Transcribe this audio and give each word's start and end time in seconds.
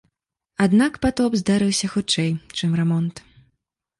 Аднак 0.65 0.93
патоп 1.03 1.31
здарыўся 1.41 1.87
хутчэй, 1.93 2.31
чым 2.61 2.73
рамонт. 2.79 3.23